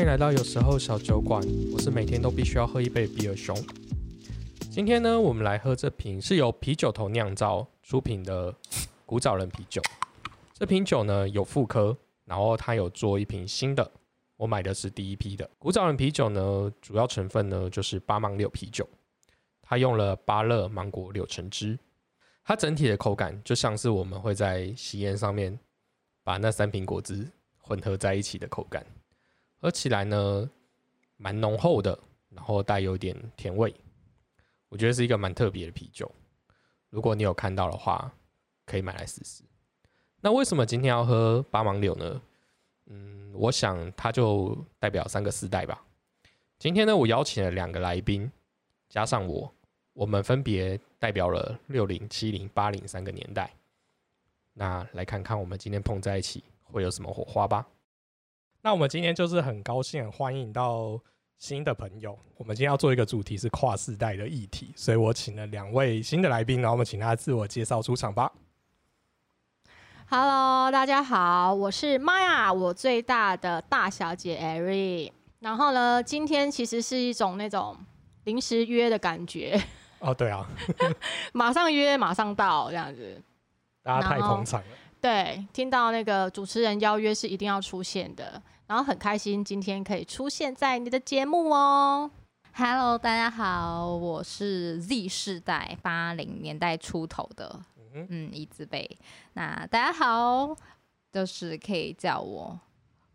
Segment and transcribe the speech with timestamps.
[0.00, 3.54] 欢迎来到有时候小酒馆，我是每天都必须要喝一杯比尔熊。
[4.70, 8.54] 今天呢，我们来喝这瓶是由啤酒头酿造出品的
[9.04, 9.82] 古早人啤酒。
[10.54, 13.92] 这瓶酒呢有复刻，然后它有做一瓶新的，
[14.38, 18.88] 我买的是第一批的古早人啤酒呢，主要成分呢就是八芒柳啤酒，
[19.60, 21.78] 它用了芭乐、芒果、柳橙汁，
[22.42, 25.60] 它整体的口感就像是我们会在喜宴上面
[26.24, 27.28] 把那三瓶果汁
[27.58, 28.82] 混合在一起的口感。
[29.60, 30.50] 喝起来呢，
[31.18, 31.98] 蛮浓厚的，
[32.30, 33.74] 然后带有点甜味，
[34.70, 36.10] 我觉得是一个蛮特别的啤酒。
[36.88, 38.10] 如果你有看到的话，
[38.64, 39.44] 可以买来试试。
[40.22, 42.22] 那为什么今天要喝八芒柳呢？
[42.86, 45.84] 嗯，我想它就代表三个世代吧。
[46.58, 48.32] 今天呢，我邀请了两个来宾，
[48.88, 49.54] 加上我，
[49.92, 53.52] 我们分别代表了六零、七零、八零三个年代。
[54.54, 57.66] 那来看看我们今天碰在一起会有什么火花吧。
[58.62, 61.00] 那我们今天就是很高兴欢迎到
[61.38, 62.18] 新的朋友。
[62.36, 68.30] 我们今天要做一个主题是跨世代的议题，所以我请了两位新的来宾，然后我们请他自我介绍出场吧。
[70.10, 75.10] Hello，大家好，我是玛雅，我最大的大小姐 Ari。
[75.38, 77.74] 然后呢，今天其实是一种那种
[78.24, 79.58] 临时约的感觉，
[80.00, 80.46] 哦，对啊，
[81.32, 83.22] 马上约，马上到这样子。
[83.82, 84.66] 大家太捧场了。
[85.00, 92.10] 对，听到那个主持人邀约是一定要出现的，然后很开心今天可以出现在你的节目哦。
[92.52, 97.62] Hello，大家好，我是 Z 世代八零年代出头的，
[97.94, 98.98] 嗯嗯，一字辈。
[99.32, 100.54] 那大家好，
[101.10, 102.60] 就是可以叫我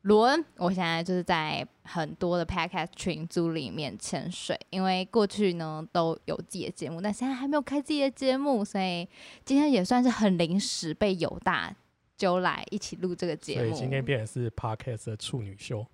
[0.05, 0.43] 伦。
[0.57, 9.07] 我现在就是在很多的 Podcast 群组里面潜水，因为过去呢都有自己的节目，但现在还没有开自己的节目，所以
[9.43, 11.75] 今天也算是很临时被友大
[12.15, 13.59] 揪来一起录这个节目。
[13.61, 15.85] 所以今天变成是 Podcast 的处女秀，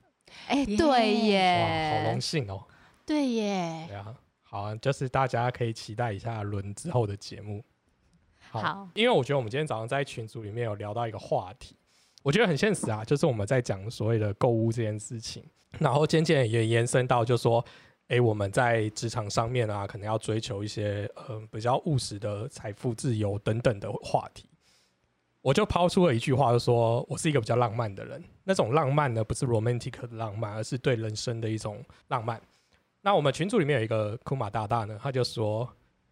[0.48, 2.64] 哎、耶对耶，好荣，幸哦。
[3.06, 7.64] 对耶，对啊，好啊，就是大家可以期待一下轮之后的节目。
[8.50, 11.76] 好因为我觉得我们今天早上在群组里面有聊到一个话题，
[12.24, 15.44] 我觉得很现实啊，就是我们在讲所谓的购物这件事情，
[15.80, 17.64] 然后渐渐也延伸到就说，
[18.08, 24.46] 诶，我们在职场上面啊，可能要追求一些呃比较务实的财富自由等等的话题。
[25.42, 28.24] 我就抛出了一句话，就说我是一个比较浪漫的人。
[28.44, 32.40] 那种浪漫呢，不是 romantic 的浪漫，而是对人生的一种浪漫。
[33.02, 35.68] 那我们群组里面有一个库马大大呢，他就说，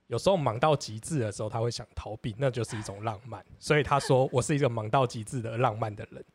[0.10, 3.46] 有时候忙到极致的时候，他会想逃避，那就是一种浪漫。
[3.60, 6.26] 所以他说我是一个忙到极致的浪漫的人。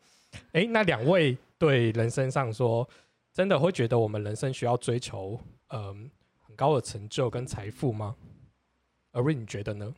[0.53, 2.89] 诶，那两位对人生上说，
[3.33, 5.39] 真的会觉得我们人生需要追求
[5.71, 6.09] 嗯、
[6.47, 8.15] 很高的成就跟财富吗？
[9.11, 9.93] 而瑞，你觉得呢？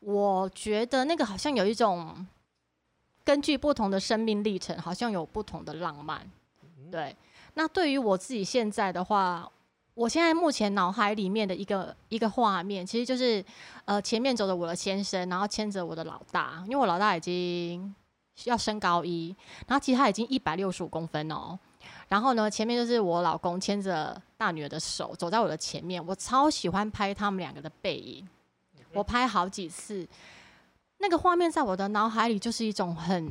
[0.00, 2.26] 我觉得那个好像有一种
[3.22, 6.30] 根据不同的生命历程，好像有不同的浪漫。
[6.90, 7.14] 对，
[7.54, 9.50] 那对于我自己现在的话，
[9.94, 13.44] 我现在目前脑海里面的一个一个画面，其实就是
[13.84, 17.94] 呃前面走着我的先生，然后牵着我的老大，因为我老大已经
[18.44, 19.36] 要升高一，
[19.66, 21.58] 然后其实他已经一百六十五公分哦。
[22.08, 28.26] 然后呢，前面就是我老公牵着大女儿的手走在我的前面，我超喜欢拍他们两个的背影，
[28.94, 30.06] 我拍好几次，
[30.98, 33.30] 那个画面在我的脑海里就是一种很，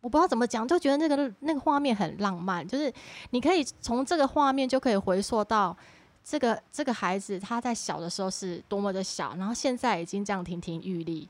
[0.00, 2.92] 我不知道怎么讲，就觉得那个那个画面很浪漫，就是
[3.30, 5.76] 你可以从这个画面就可以回溯到
[6.24, 11.28] 这个这个孩子他在小的时候是多么的小，然后现在已经这样亭亭玉立，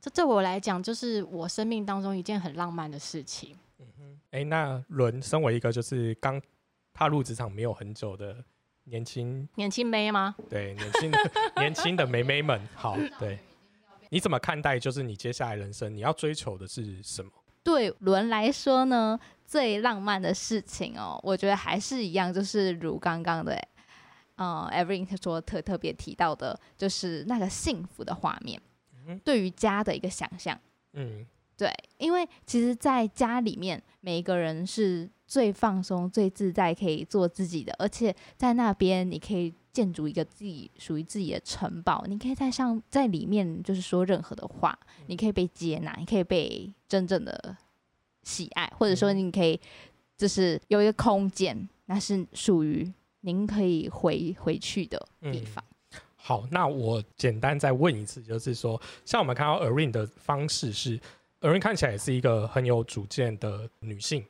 [0.00, 3.56] 这对我来讲就是我生命当中一件很浪漫的事情。
[4.30, 6.40] 哎，那伦身为一个就是刚
[6.94, 8.36] 踏入职场没有很久的
[8.84, 10.34] 年轻年轻妹吗？
[10.48, 11.18] 对年轻的
[11.56, 13.38] 年轻的妹妹们，好，对，
[14.08, 17.30] 你怎么看待就是你接下来人生你要追求的是什么？
[17.64, 23.60] 对伦来说呢，最浪漫的事情哦，我觉得还是一样，就是如刚刚的，
[24.36, 28.60] 呃 e v e r y 说特特别提到的，就是那个幸福的画面，
[29.06, 30.58] 嗯对于家的一个想象。
[30.94, 31.24] 嗯，
[31.56, 47.56] 对，因为其实，在家里面，每一个人是最放松、最自在，可以做自己的，而且在那边，你可以建筑一个自己属于自己的城堡，你可以在上在里面，就是说任何的话，你可以被接纳，你可以被真正的
[48.22, 49.58] 喜爱，或者说嗯你可以
[50.16, 52.92] 就是有一个空间，那是属于
[53.22, 55.64] 您可以回回去的地嗯方。
[56.16, 61.00] 好，那我简单再问一次，就是说，像我们看到 Erin 的方式是
[61.40, 64.24] ，Erin 看起来也是一个很有主见的女性，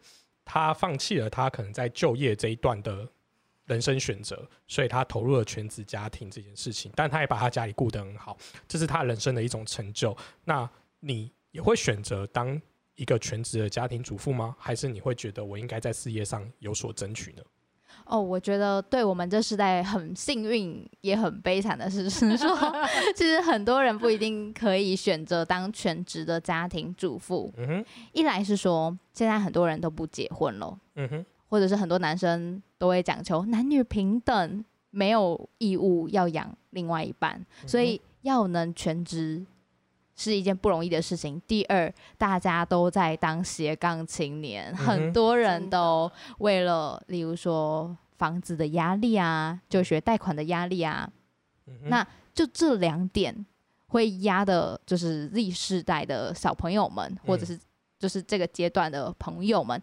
[0.44, 3.06] 她放弃了她可能在就业这一段的
[3.66, 8.36] 人生选择，所以他投入了全职家庭这件事情，但他也把他家里顾得很好，
[8.66, 10.16] 这是他人生的一种成就。
[10.44, 10.68] 那
[11.00, 12.60] 你也会选择当
[12.94, 14.54] 一个全职的家庭主妇吗？
[14.58, 17.42] 还是你会觉得我应该在事业上有所争取呢？
[18.04, 22.48] 哦，我觉得对我们这时代很幸运，也很悲惨的事，是说
[23.14, 27.52] 其实很多人不一定可以选择当全职的家庭主妇。
[27.56, 39.44] 嗯哼，一来是说现在很多人都不结婚了，嗯哼，或者是很多男生都会讲求男女平等，没有义务要养另外一半，所以要能全职
[40.16, 41.38] 是一件不容易的事情。
[41.46, 51.06] 第二，大家都在当斜杠青年，很多人都为了，例如说房子的压力啊，就学贷款的压力啊，
[51.84, 52.02] 那
[52.32, 53.44] 就这两点
[53.88, 57.60] 会压的，就是 Z 世代的小朋友们，或者嗯是
[57.98, 59.80] 就是这个阶段的朋友们，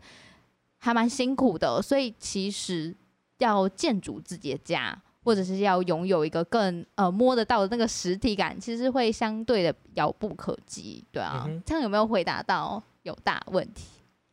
[0.80, 1.80] 还蛮辛苦的。
[1.82, 2.96] 所以其实
[3.38, 11.06] 要建筑自己的家，或者是要拥有一个更呃摸得到的那个实体感，其实会相对的遥不可及。
[11.12, 13.84] 对啊，这样有没有回答到有大问题？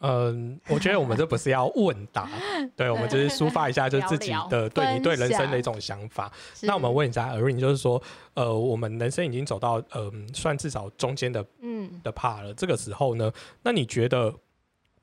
[0.00, 2.28] 嗯，我觉得我们这不是要问答，
[2.76, 6.30] 对，我们只是抒发一下，就是自己聊的对你对人生的一种想法。
[6.60, 8.00] 那我们问一下 a r i n 就是说，
[8.34, 13.32] 呃，我们人生已经走到嗯、算至少中间的嗯，的 part 了，这个时候呢，
[13.62, 14.32] 那你觉得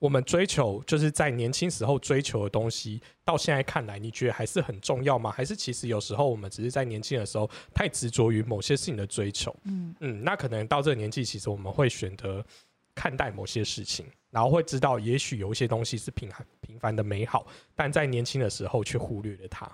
[0.03, 5.31] 我们追求就是在年轻时候追求的东西，到现在看来，你觉得还是很重要吗？
[5.31, 9.55] 还是其实有时候我们只是在年轻的时候太执着于某些事情的追求？
[9.63, 12.45] 嗯嗯，那可能到这个年纪，其实我们会选择
[12.93, 19.71] 看待某些事情，然后会知道，也许有一些东西是平凡平凡的美好，但在年轻的时候却忽略了它。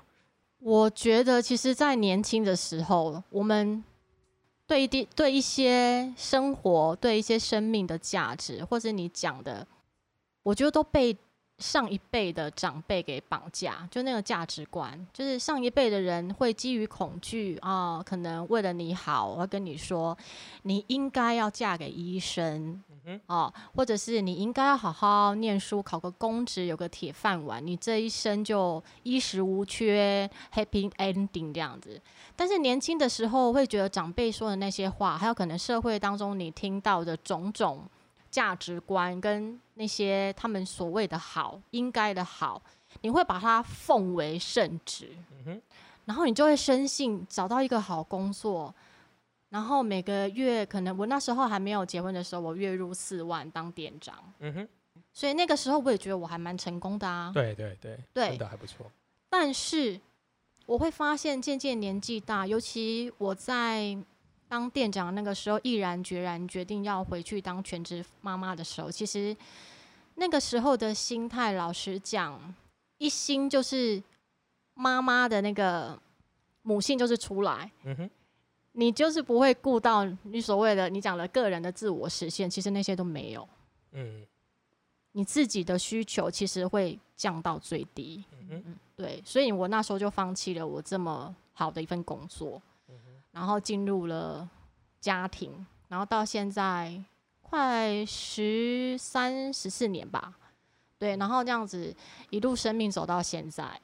[0.59, 3.83] 我觉得其实，在年轻的时候，我们
[4.67, 9.65] 对一啲对一些生活、对一些生命的价值，或者你讲的，
[10.49, 11.15] 我觉得都被
[11.59, 20.17] 上一辈的长辈给绑架，就那个价值观，就是上一辈的人会基于恐惧啊、可能为了你好，我会跟你说，
[20.63, 32.01] 你应该要嫁给医生，哼哦，或者是你应该要好好念书，考个公职，有个铁饭碗，你这一生就衣食无缺，happy ending 这样子。
[32.35, 37.83] 但是年轻的时候会觉得长辈说的那些话，还有可能社会当中你听到的种种
[38.31, 42.61] 价值观跟那些他们所谓的好、应该的好，
[43.01, 45.61] 你会把它奉为圣旨，嗯哼，
[46.05, 48.73] 然后你就会深信找到一个好工作，
[49.49, 54.67] 然后每个月可能我那时候还没有结婚的时候，我月入四万当店长，嗯哼，
[55.13, 57.31] 所以那个时候我也觉得我还蛮成功的啊。
[57.33, 58.85] 对对对，对真的还不错。
[59.29, 59.99] 但是
[60.65, 63.97] 我会发现，渐渐年纪大，尤其我在
[64.49, 69.35] 当店长那个时候，毅然决然决定要回去当全职妈妈的时候，其实
[70.15, 72.53] 那个时候的心态，老实讲，
[72.97, 74.01] 一心就是
[74.73, 75.97] 妈妈的那个
[76.63, 77.71] 母性就是出来。
[77.83, 78.09] 嗯哼，
[78.71, 83.47] 你就是不会顾到你所谓的你讲的个人的自我实现，其实那些都没有。
[83.91, 84.25] 嗯
[85.13, 88.23] 你自己的需求其实会降到最低。
[88.31, 92.61] 嗯嗯，对，所以我那时候就放弃了我这么好的一份工作，
[93.31, 94.49] 然后进入了
[94.99, 97.03] 家庭，然后到现在
[97.41, 100.33] 快十三十四年吧，
[100.97, 101.95] 对，然后这样子
[102.29, 103.79] 一路生命走到现在，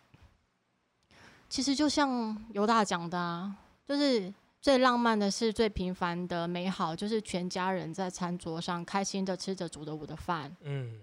[1.50, 3.56] 其实就像尤大讲的啊，
[3.88, 11.02] 就是最浪漫的是最平凡的美好，就是全家人在餐桌上开心的吃着煮的我的饭，嗯，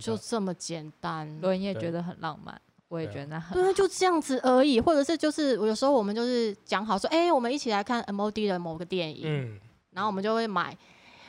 [0.00, 1.28] 就的，这么简单。
[1.40, 2.60] 对伦也觉得很浪漫，
[2.92, 9.58] 我也觉得那很对啊，就这样子而已，或者是就是有时候我们就是讲好说，哎、我们一起来看 MOD 的某个电影，嗯。
[9.92, 10.76] 然后我们就会买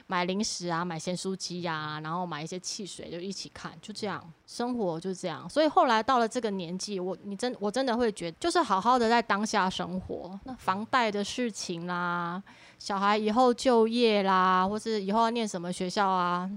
[0.07, 5.49] 买零食啊，买咸酥鸡呀，然后买一些汽水，就一起看，就这样，生活就这样。
[5.49, 12.43] 所以后来到了这个年纪，我你真我真的会觉得，就是好好的在当下生活，那房贷的事情啦，
[12.77, 16.49] 小孩以后就业啦，或是以后要念什么学校啊，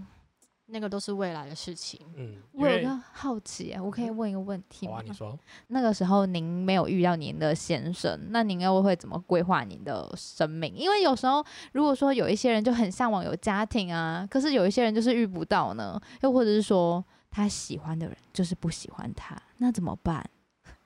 [0.69, 2.01] 那个都是未来的事情。
[2.17, 5.03] 嗯，我有个好奇欸，我可以问一个问题吗啊，？
[5.05, 10.75] 你说，那个时候您没有遇到您的先生，那您又会怎么规划您的生命？
[10.75, 20.29] 因为有时候如果说有一些人就很向往有家庭啊，可是有一些人就是遇不到呢，又或者是说他喜欢的人就是不喜欢他，那怎么办？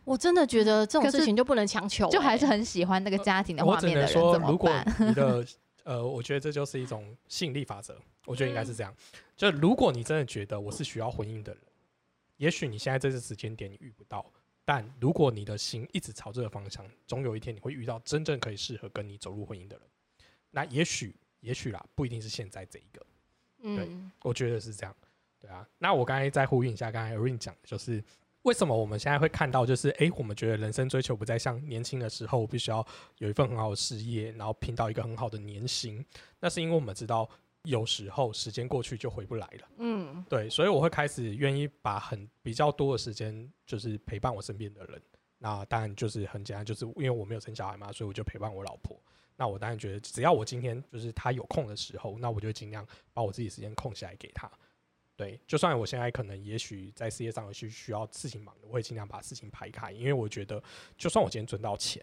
[0.05, 4.95] 我真的觉得这种事情就不能强求、就还是欸很喜欢那个家庭的画面的人，怎么如果办？
[5.09, 5.47] 你的
[5.85, 8.95] 呃，我觉得这就是一种吸引力法则，我觉得应该是这样。
[9.37, 11.63] 就如果你真的觉得我是需要婚姻的人，
[12.37, 14.25] 也许你现在这个时间点你遇不到，
[14.65, 19.87] 但如果你的心一直朝这个方向，总有一天你会遇到真正可以适合跟你走入婚姻的人。
[20.51, 23.07] 那也许，也许啦，不一定是现在这一个。
[23.63, 24.97] 嗯，我觉得是这样，
[25.39, 25.69] 对啊。
[25.79, 28.03] 那我刚才再呼应一下，刚才 Erin 讲的就是
[28.43, 32.87] 为什么我们现在会看到，就是诶，我们觉得人生追求不再像年轻的时候，我必须要
[33.19, 36.05] 有一份很好的事业，然后拼到一个很好的年薪。
[36.39, 37.29] 那是因为我们知道，
[37.65, 39.69] 有时候时间过去就回不来了。
[39.77, 45.01] 嗯，对，所以我会开始愿意把很比较多的时间，就是陪伴我身边的人。
[45.37, 48.99] 那当然就是很简单，就是因为我没有生小孩嘛，所以我就陪伴我老婆。
[49.37, 54.51] 那我当然觉得，只要我今天就是她有空的时候，那我就尽量把我自己时间空下来给他。
[55.21, 60.63] 对，就算我现在可能也许在事业上有需需要事情忙的，我会尽量把事情排开，因为我觉得，
[60.97, 62.03] 就算我今天赚到钱，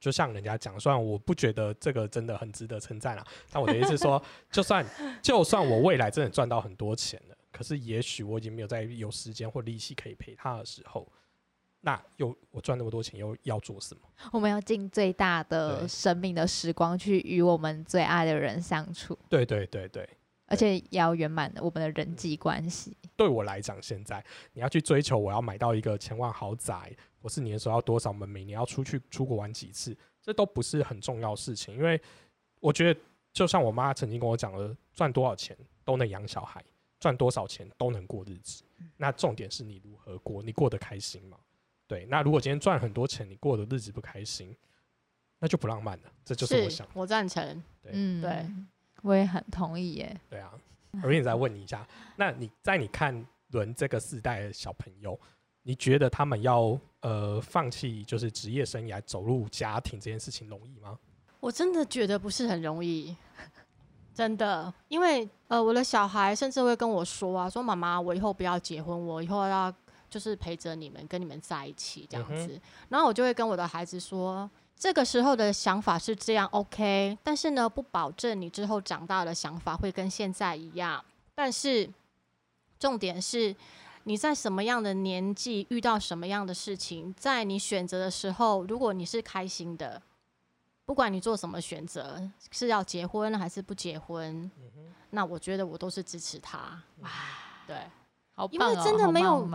[0.00, 4.84] 就像人家讲，虽然我不觉得这个真的很值得称赞啊，但我的意思是说， 就算
[5.22, 11.06] 就算我未来真的赚到很多钱了，可是也许我已经没有在有时间或利息可以陪他的时候，
[11.82, 14.00] 那又我赚那么多钱又要做什么？
[14.32, 20.08] 我们要尽最大的生命的时光去与我们最爱的人相处，对对对对，
[20.48, 22.96] 而且也要圆满我们的人际关系。
[23.16, 24.24] 对我来讲，现在
[24.54, 31.76] 你要去追求我要买到一个千万豪宅，或是年收要多少，我们每年要出去出国玩几次，这都不是很重要的事情。
[31.76, 32.00] 因为
[32.60, 33.00] 我觉得，
[33.32, 36.64] 就像我妈曾经跟我讲的，赚多少钱都能养小孩，
[36.98, 38.64] 赚多少钱都能过日子。
[38.96, 41.36] 那重点是你如何过，你过得开心吗？
[41.86, 42.06] 对。
[42.06, 44.56] 那如果今天赚很多钱，你过的日子不开心，
[45.38, 46.12] 那就不浪漫了。
[46.24, 47.62] 这就是我想，我赞成。
[47.82, 48.46] 对嗯，对，
[49.02, 50.20] 我也很同意耶。
[50.28, 50.52] 对啊。
[51.02, 51.86] 而且再问你一下，
[52.16, 55.18] 那你在你看轮这个世代的小朋友，
[55.62, 60.98] 你觉得他们要呃放弃就是职业生涯，走入家庭这件事情容易吗？
[61.40, 63.14] 我真的觉得不是很容易，
[64.14, 69.72] 真的，因为呃，我的小孩甚至会跟我说啊，说妈妈，我以后不要结婚，我以后要
[70.08, 72.60] 就是陪着你们，跟你们在一起这样嗯子。
[72.88, 81.04] 然后我就会跟我的孩子说，这个时候的想法是这样，OK，但是呢，不保证你之后长大的想法会跟现在一样。
[81.34, 81.90] 但是
[82.78, 83.54] 重点是。
[84.04, 90.00] 你在什么样的年纪遇到什么样的事情，在你选择的时候，如果你是开心的，
[90.86, 92.18] 不管你做什么选择，
[92.50, 94.50] 是要结婚还是不结婚，
[95.10, 96.82] 那我觉得我都是支持他。
[97.66, 97.76] 对，
[98.50, 99.46] 因为好棒哦好真的没有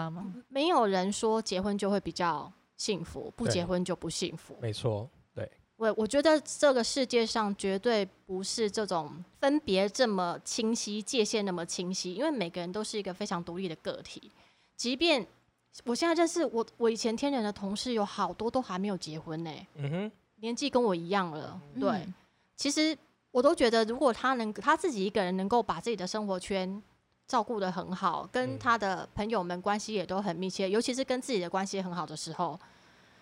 [0.50, 4.56] 没有人说结婚就会比较幸福，不结婚就不幸福。
[4.62, 14.32] 没错，对，我我觉得这个世界上绝对不是这种分别这么清晰、界限那么清晰，因为每个人都是一个非常独立的个体。
[14.76, 15.26] 即便
[15.86, 21.60] 我现在认识我，我以前天人的同事有好多都还没有结婚呢、嗯哼，年纪跟我一样了。
[21.80, 22.14] 对，嗯
[22.56, 22.96] 其实
[23.32, 26.82] 我都觉得，如果他能他自己一个人能够把自己的生活圈
[27.34, 32.60] 照顾的很好，跟嗯他的朋友们关系也都很密切，尤其是跟自己的关系很好的时候，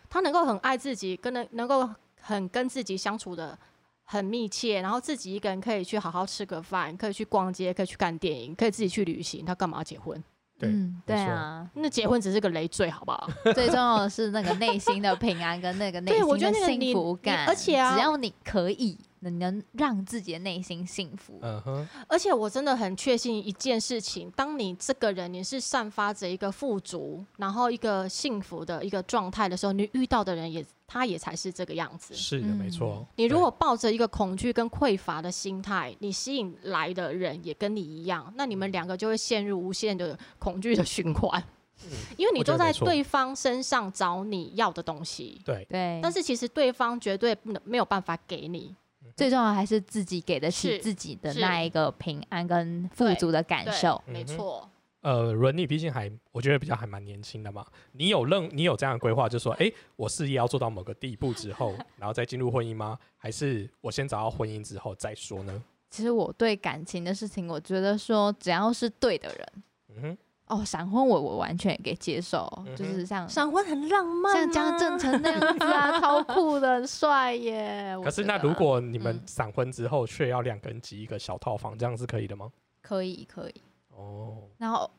[0.09, 1.89] 他能够很爱自己，跟能能够
[2.19, 3.57] 很跟自己相处的
[4.03, 10.21] 很密切，然后自己一个人可以去好好吃个饭，可以去逛街，可以去看电影，可以自己去旅行，他干嘛要结婚？
[10.59, 13.29] 对嗯，对啊，那结婚只是个累赘，好不好？
[13.55, 32.15] 最重要的是那个内心的平安跟那个内心的幸福感，而且啊只要你可以，你能让自己的内心幸福，嗯哼，而且我真的很确信一件事情：当你这个人你是散发着一个富足，然后一个幸福的一个状态的时候，你遇到的人也他也才是这个样子。
[32.15, 33.05] 是的，没错。
[33.15, 41.39] 你如果抱着一个恐惧跟匮乏的心态，你吸引来的人也跟你一样，那你们两个就会陷入无限的恐惧的循环，
[41.85, 41.91] 嗯。
[42.17, 48.75] 因为你都在对方身上找你要的东西，对，对，但是其实对方绝对不能没有办法给你。
[49.15, 54.01] 最重要还是自己给得起是自己的那一个平安跟富足的感受。
[54.05, 54.69] 没错。
[55.01, 57.65] 呃，伦你毕竟还，我觉得比较还蛮年轻的嘛。
[57.93, 62.99] 你有任你有这样的规划，就说，哎、我事业要做到某个地步之后， 然后再进入婚姻吗？
[63.17, 65.63] 还是我先找到婚姻之后再说呢？
[65.89, 70.17] 其实我对感情的事情，我觉得说只要是对的人，嗯哼，
[70.51, 77.97] 哦，闪婚我我完全可以接受，嗯就是像闪婚很浪漫、啊，像江正成那样子啊， 超酷的，很帅耶。
[78.03, 82.51] 可是那如果你们嗯闪婚之后，却要两个人挤一个小套房，这样是可以的吗？
[82.81, 83.61] 可以可以，
[83.95, 84.91] 哦，然后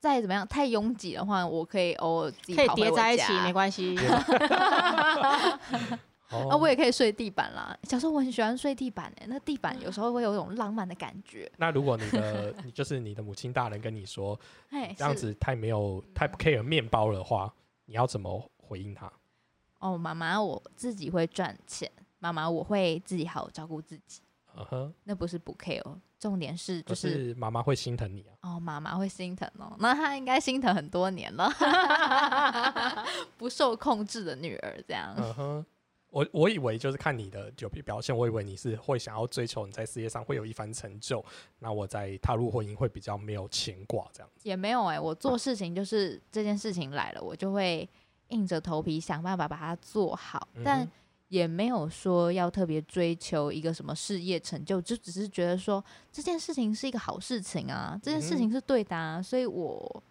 [0.00, 3.96] 再怎么样太拥挤的话，我可以偶尔自己叠在一起，家没关系。
[6.30, 7.76] 哦啊，我也可以睡地板啦。
[7.84, 11.50] 小时候我很喜欢睡地板诶，那地板有时候会有一种浪漫的感觉。
[11.58, 14.38] 那如果你的你就是你的母亲大人跟你说
[14.70, 17.52] 哎，这样子太没有太不 care 面包的话，
[17.84, 19.10] 你要怎么回应他？
[19.78, 24.22] 哦，妈妈，我自己会赚钱，妈妈我会自己好好照顾自己，
[24.56, 25.82] 嗯哼，那不是不 care，
[26.18, 28.54] 重点是就是是妈妈会心疼你啊。
[28.54, 31.50] 哦，妈妈会心疼哦，那她应该心疼很多年了，
[33.36, 35.14] 不受控制的女儿这样。
[35.18, 35.66] 嗯哼，
[36.14, 41.22] 我我以为就是看你的就表现，我以为你是会想要追求你在事业上会有一番成就，
[41.58, 44.48] 那我在踏入婚姻会比较没有牵挂这样子。
[44.48, 47.88] 也没有哎、我做事情就是这件事情来了，我就会
[48.28, 50.46] 硬着头皮想办法把它做好。
[50.54, 50.88] 嗯但
[51.28, 60.04] 也没有说要特别追求一个什么事业成就，就只是觉得说这件事情是一个好事情啊，这件事情是对的啊，所以我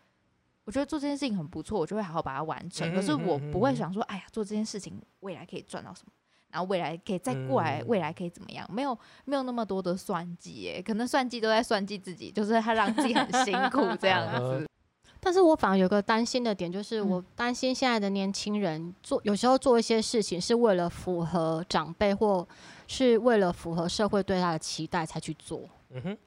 [0.65, 2.89] 我觉得做这件事情很不错，我就会好好把它完成。
[2.93, 6.11] 可是我不会想说，哎呀，做这件事情未来可以赚到什么，
[6.49, 8.67] 然后未来可以再过来，未来可以怎么样？
[8.71, 14.65] 没有没有那么多的算计，耶，可能算计都在算计自己，就是他让自己很辛苦 这样子。
[15.19, 22.45] 但是我反而有个担心的点，就是我担心现在的年轻人做有时候做一些事情是为了符合长辈，或
[22.87, 25.61] 是为了符合社会对他的期待才去做。
[25.91, 26.17] 嗯哼，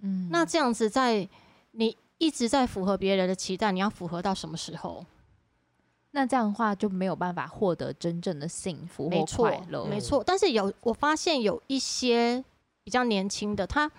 [0.00, 1.28] 嗯，那这样子在
[1.72, 5.04] 你一直在符合别人的期待，你要符合到什么时候？
[6.12, 9.84] 那这样的话就没有办法获得真正的幸福或快乐。
[9.84, 12.42] 没错，但是有我发现有一些
[12.82, 13.90] 比较年轻的他，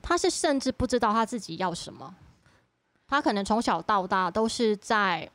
[0.00, 2.14] 他是甚至不知道他自己要什么。
[3.06, 5.30] 他可能从小到大都是在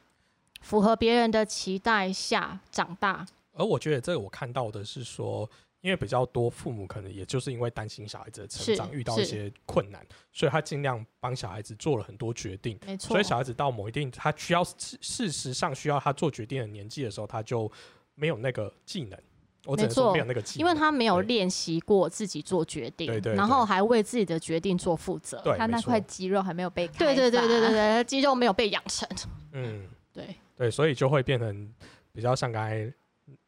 [0.62, 5.48] 符合别人的期待下长大，而我觉得这个我看到的是说，
[5.88, 12.78] 因为比较多父母可能也就是因为担心小孩子的成长遇到一些困难，所以他尽量帮小孩子做了很多决定。
[12.86, 17.72] 没错，所以小孩子到某一定他需要事事实上需要他做决定的年纪的时候，他就
[18.16, 19.18] 没有那个技能。
[19.66, 25.42] 我只能说，没有那个技因为他没有练习过自己做决定，对对，然后还为自己的决定做负责。
[25.42, 29.08] 对，他那块肌肉还没有被对对对对对对， 肌肉没有被养成。
[29.54, 31.74] 嗯，对对，所以就会变成
[32.12, 32.94] 比较像刚才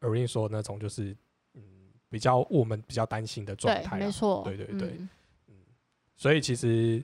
[0.00, 1.16] Erin 说那种，就是嗯，
[2.10, 3.96] 比较我们比较担心的状态。
[3.98, 4.88] 没错，对对对，
[5.48, 5.54] 嗯，
[6.16, 7.02] 所以其实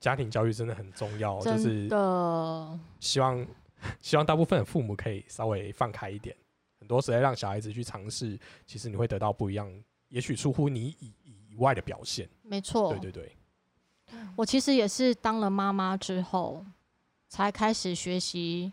[0.00, 3.46] 家庭教育真的很重要，就是的，希望
[4.00, 6.34] 希望大部分的父母可以稍微放开一点。
[6.78, 9.70] 很多时候让小孩子去尝试，其实你会得到不一样，
[10.08, 12.28] 也许出乎你以以外的表现。
[12.42, 13.36] 没错，对对对。
[14.36, 16.64] 我其实也是当了妈妈之后，
[17.28, 18.72] 才开始学习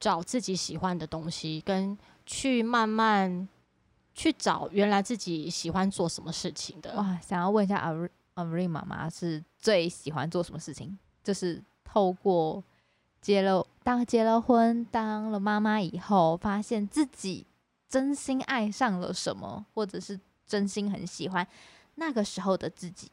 [0.00, 3.46] 找自己喜欢的东西，跟去慢慢
[4.14, 6.94] 去找原来自己喜欢做什么事情的。
[6.94, 10.98] 哇，想要问一下阿瑞阿瑞妈妈是最喜欢做什么事情？
[11.22, 12.62] 就是透过。
[13.20, 17.46] 结了当结了婚，当了妈妈以后，发现自己
[17.88, 21.46] 真心爱上了什么，或者是真心很喜欢
[21.94, 23.12] 那个时候的自己。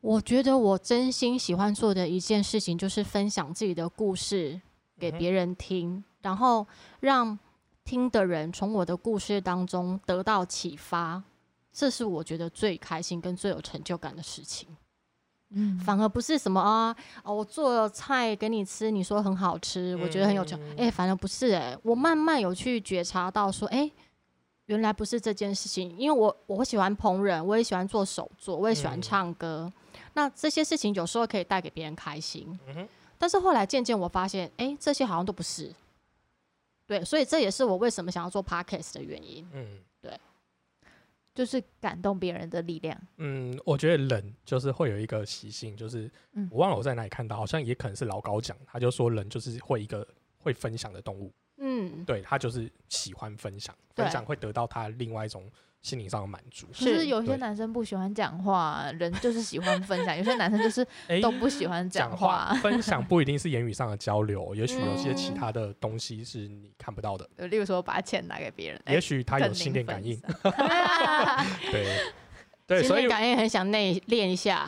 [0.00, 4.58] 我觉得我真心喜欢做的一件事情，就是分享自己的故事
[4.98, 6.66] 给别人听，然后
[7.00, 7.38] 让
[7.84, 11.22] 听的人从我的故事当中得到启发，
[11.72, 14.68] 这是我觉得最开心跟最有成就感的事情。
[15.50, 20.58] 嗯，反而不是什么啊，哦，我做菜给你吃，你说很好吃，我觉得很有成。
[20.76, 23.88] 哎，反而不是哎，我慢慢有去觉察到说，哎，
[24.66, 29.72] 原来不是这件事情，因为我我喜欢烹饪，我也喜欢做手作，我也喜欢唱歌，
[30.14, 32.58] 那这些事情有时候可以带给别人开心。
[32.66, 35.72] 嗯但是后来渐渐我发现，哎，这些好像都不是。
[36.86, 39.46] 对，所以这也是我为什么想要做 podcast 的原因。
[39.52, 39.78] 嗯。
[40.00, 40.18] 对
[41.34, 42.96] 就是感动别人的力量。
[43.16, 46.08] 嗯，我觉得人就是会有一个习性，就是
[46.48, 50.06] 我忘了我在哪里看到，好像也可能是老高讲，他就说人就是会一个
[50.38, 51.32] 会分享的动物。
[51.56, 55.50] 嗯，对他就是喜欢分享，分享会得到他另外一种。
[55.84, 60.84] 心理上的满足，是有些男生不喜欢讲话，人就是喜欢分享； 有些男生就是
[61.20, 62.54] 都不喜欢讲话。
[62.62, 67.28] 分享不一定是言语上的交流， 也许有些其他的东西是你看不到的。
[67.48, 70.18] 例如说，把钱拿给别人，也许他有心电感应。
[71.70, 71.98] 对
[72.66, 74.66] 对，所以感应很想内练一下。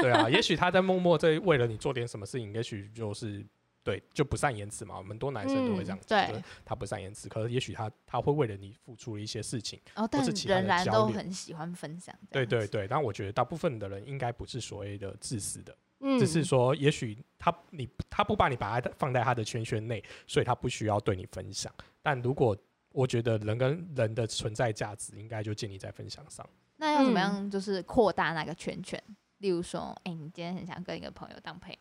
[0.00, 3.44] 对啊，也许他在默默在为了你做点什么事情，也许就是。
[3.86, 6.06] 对，就不善言辞嘛，我们多男生都会这样子。
[6.08, 12.12] 对，他不善言辞，可是也许他他会为了你付出了一些事情，哦，但是仍然都很喜欢分享。
[12.28, 15.72] 对对对，但我觉得大部分的人应该不是所谓的自私的，
[16.18, 21.72] 只是说也许他你他不把你把他放在他的圈圈内，所以他不需要对你分享。
[22.02, 22.56] 但如果
[22.90, 26.44] 我觉得人跟人的存在价值，应该就建立在分享上。
[26.78, 29.00] 那要怎么样就是扩大那个圈圈？
[29.38, 31.78] 例如说，哎，你今天很想跟一个朋友当朋友。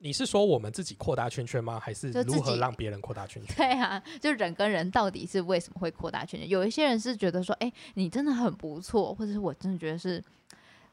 [0.00, 1.78] 你是说我们自己扩大圈圈吗？
[1.80, 3.56] 还是如何让别人扩大圈圈？
[3.56, 6.48] 对啊，就人跟人到底是为什么会扩大圈圈？
[6.48, 10.22] 有一些人是觉得说，哎，你真的很不错，或者是我真的觉得是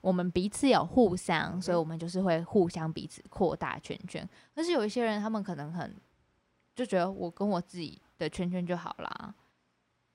[0.01, 4.27] 我们彼此有互相，所以我们就是会互相彼此扩大圈圈。
[4.53, 5.95] 但是有一些人，他们可能很
[6.75, 9.33] 就觉得我跟我自己的圈圈就好啦。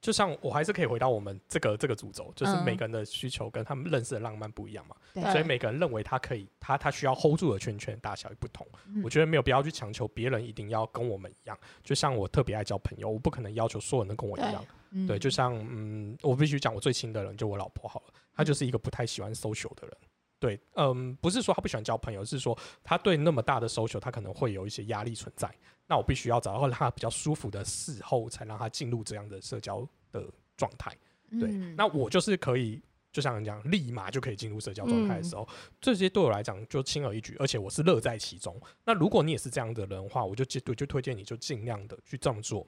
[0.00, 4.96] 就像我还是可以回到我们这个这个主轴，就是每个人的需求跟他们认识的浪漫不一样嘛，
[5.30, 8.66] 所以每个人认为他可以，他他需要 hold 住的圈圈大小也不同。
[9.04, 11.58] 我觉得没有必要去强求别人一定要跟我们一样。
[11.84, 14.64] 就像我特别爱交朋友，我不可能要求所有人跟我一样。
[15.06, 19.96] 对，就像嗯，我必须讲我最亲的人就我老婆好了，她就是一个不太喜欢 social 的人。
[20.40, 25.48] 对，嗯，不是说他不喜欢交朋友，是说他对那么大的 social 他可能会有一些压力存在。
[25.86, 30.24] 那我必须要找到让他比较舒服的事后，才让他进入这样的社交的
[30.56, 30.96] 状态。
[31.38, 32.80] 对，嗯那我就是可以，
[33.12, 35.46] 就像你讲，立马就可以进入社交状态的时候，
[35.80, 38.58] 这些对我来讲就轻而易举，而且我是乐在其中。
[38.84, 42.66] 那如果你也是这样的人的话，我就就就推荐你就尽量的去这么做。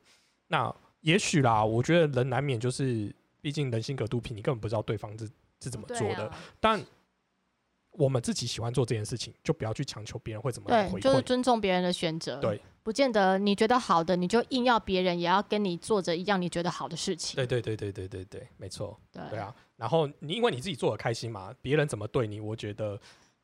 [0.49, 5.31] 那也许啦，我觉得人难免就是，毕竟人心隔肚皮，你根本不知道对方是
[5.61, 6.27] 是怎么做的。
[6.27, 6.85] 啊但
[7.93, 11.03] 我们自己喜欢做这件事情，就不要去强求别人会怎么样对，回馈。
[11.03, 12.37] 就是尊重别人的选择。
[12.37, 17.37] 对，不见得你觉得好的，你就硬要别人也要跟你做着一样你觉得好的事情。
[17.37, 18.99] 对对对对对对对，没错。
[19.13, 22.99] 对对啊，然后你因为你自己做的开心嘛，别人怎么对你，我觉得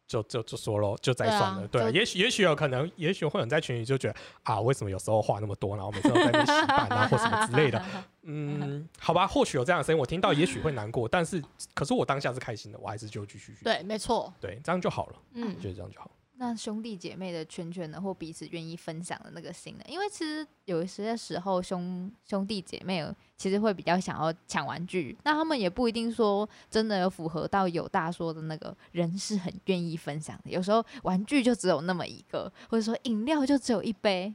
[0.08, 1.68] 就就就说咯，就再算了。
[1.68, 7.80] 对也许也许有可能，也许会有人在群里就觉得啊，为什么有时候话那么多，然后每次都在那边洗 版啊或什么之类的。
[8.30, 11.42] 嗯，好吧，或许有这样的声音，我听到也许会难过，但是
[11.74, 13.62] 可是我当下是开心的，我还是就继续去。
[13.62, 14.32] 对，没错。
[14.40, 16.10] 对，这样就好了，嗯我，觉得这样就好。
[16.40, 19.84] 那兄弟姐妹的圈圈呢，或彼此愿意分享的那个心呢？
[19.88, 23.04] 因为其实有一些时候兄兄弟姐妹
[23.36, 30.50] 其实会比较想要抢玩具，那他们也不一定说真的有符合到有大说的那个人是很愿意分享的。
[30.50, 34.32] 有时候玩具就只有那么一个，或者说饮料就只有一杯，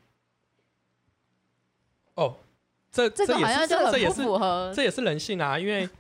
[2.16, 2.36] 哦，
[2.92, 4.74] 这这个好像就很不这也是符合。
[4.76, 5.94] 这也是人性啊，因为在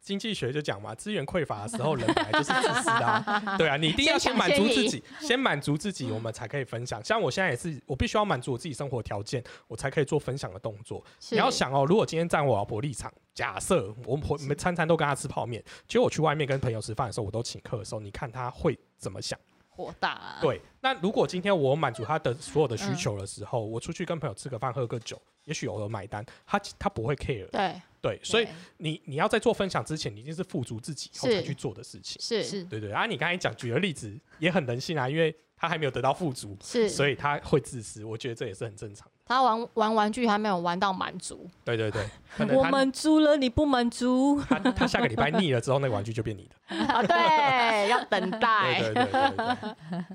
[0.00, 3.56] 经济学就讲嘛，资源匮乏的时候，人本来就是自私的、啊。
[3.58, 7.02] 对啊，你一定要先满足自己，先满足自己，我们才可以分享。
[7.04, 11.04] 像我现在也是，我必须要满足我自己生活条件，我才可以做分享的动作。
[11.30, 19.38] 你要想哦，如果今天站我老婆立场，假设我们每餐餐都跟她吃泡面，结果我去外面跟朋友吃饭的时候，我都请客的时候，你看她会怎么想？
[19.68, 27.48] 火大、啊，对，那如果今天我满足他的所有的需求的时候，我出去跟朋友吃个饭、喝个酒，也许有人买单，他他不会 care。
[27.48, 32.20] 对，对，所以你你要在做分享之前，你一定是富足自己以后才去做的事情。
[32.20, 38.02] 是是对对啊，你刚才讲举的例子也很人性啊，因为他还没有得到富足，是，所以他会自私。
[38.04, 39.12] 我觉得这也是很正常的。
[39.26, 46.76] 他玩玩玩具还没有玩到满足，对对对， 可能我他满足了，你不满足他他下个礼拜腻了之后，那个玩具就变你的。
[46.86, 47.02] 啊？
[47.02, 48.80] 对，要等待。
[48.80, 49.56] 对对对对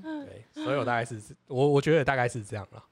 [0.02, 2.84] 对对，所以我大概是我我觉得大概是这样了。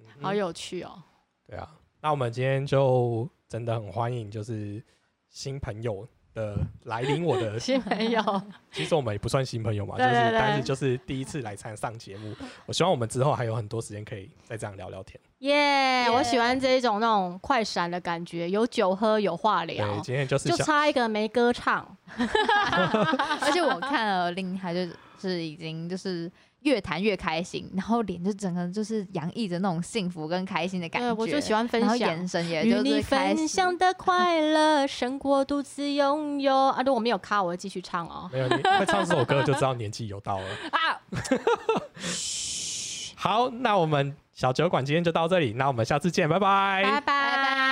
[0.00, 1.02] 嗯好有趣哦。
[1.46, 1.68] 对啊，
[2.00, 4.82] 那我们今天就真的很欢迎，就是
[5.28, 7.24] 新朋友的来临。
[7.24, 12.34] 我的 新朋友，其实我们也不算新朋友嘛，就是对对对但是就是第一次来参上节目。
[12.66, 15.20] 我希望我们之后还有很多时间可以再这样聊聊天。
[15.38, 16.06] 耶！
[16.10, 21.96] 我喜欢这一种那种快闪的感觉，有酒喝，有话对，聊，今天就是就差一个没歌唱。
[22.16, 24.88] 而且我看了令他就
[25.20, 26.30] 是已经就是
[26.64, 31.20] 越谈越开心，然后脸就整个就是洋溢着那种幸福跟开心的感觉对，觉。
[31.20, 32.28] 我就喜欢分然后享眼。
[32.28, 36.82] 神也与就你分是开始享的 快乐胜过独自拥有啊！
[36.84, 38.28] 如果没有卡，我会继续唱哦。
[38.32, 40.44] 没有你会唱这首歌，就知道年纪有到了。
[40.72, 41.00] 啊，
[43.14, 47.63] 好，那我们小酒馆今天就到这里，那我们下次见，拜拜拜拜。